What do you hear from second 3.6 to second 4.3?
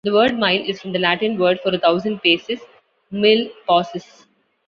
passus.